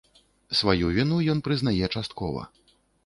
Сваю 0.59 0.87
віну 0.95 1.19
ён 1.33 1.43
прызнае 1.49 1.85
часткова. 1.95 2.41